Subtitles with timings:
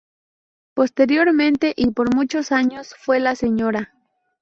[0.73, 3.93] Posteriormente y por muchos años fue la Sra.